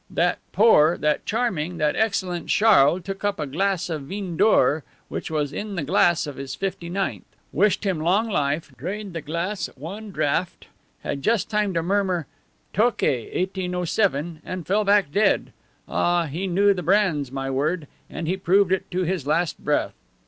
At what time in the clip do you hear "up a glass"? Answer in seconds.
3.23-3.87